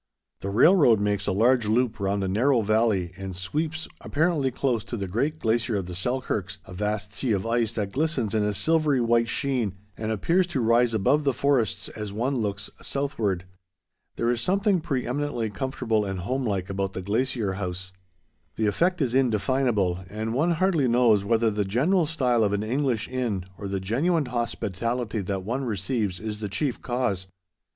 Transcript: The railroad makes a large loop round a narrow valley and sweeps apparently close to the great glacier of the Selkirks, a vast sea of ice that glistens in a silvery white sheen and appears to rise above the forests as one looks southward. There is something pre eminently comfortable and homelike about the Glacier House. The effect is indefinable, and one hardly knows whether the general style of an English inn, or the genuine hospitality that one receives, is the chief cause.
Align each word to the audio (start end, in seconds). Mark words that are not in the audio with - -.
The 0.39 0.49
railroad 0.49 0.99
makes 0.99 1.27
a 1.27 1.31
large 1.31 1.67
loop 1.67 1.99
round 1.99 2.23
a 2.23 2.27
narrow 2.27 2.61
valley 2.61 3.11
and 3.17 3.35
sweeps 3.35 3.87
apparently 4.01 4.49
close 4.49 4.83
to 4.85 4.97
the 4.97 5.07
great 5.07 5.37
glacier 5.37 5.75
of 5.75 5.85
the 5.85 5.93
Selkirks, 5.93 6.57
a 6.65 6.73
vast 6.73 7.13
sea 7.13 7.33
of 7.33 7.45
ice 7.45 7.71
that 7.73 7.91
glistens 7.91 8.33
in 8.33 8.41
a 8.43 8.55
silvery 8.55 8.99
white 8.99 9.29
sheen 9.29 9.73
and 9.95 10.11
appears 10.11 10.47
to 10.47 10.59
rise 10.59 10.95
above 10.95 11.23
the 11.23 11.35
forests 11.35 11.87
as 11.89 12.11
one 12.11 12.37
looks 12.37 12.71
southward. 12.81 13.45
There 14.15 14.31
is 14.31 14.41
something 14.41 14.81
pre 14.81 15.05
eminently 15.05 15.51
comfortable 15.51 16.03
and 16.03 16.21
homelike 16.21 16.67
about 16.71 16.93
the 16.93 17.03
Glacier 17.03 17.53
House. 17.53 17.93
The 18.55 18.65
effect 18.65 19.03
is 19.03 19.13
indefinable, 19.13 20.03
and 20.09 20.33
one 20.33 20.53
hardly 20.53 20.87
knows 20.87 21.23
whether 21.23 21.51
the 21.51 21.63
general 21.63 22.07
style 22.07 22.43
of 22.43 22.53
an 22.53 22.63
English 22.63 23.07
inn, 23.07 23.45
or 23.55 23.67
the 23.67 23.79
genuine 23.79 24.25
hospitality 24.25 25.19
that 25.21 25.43
one 25.43 25.63
receives, 25.63 26.19
is 26.19 26.39
the 26.39 26.49
chief 26.49 26.81
cause. 26.81 27.27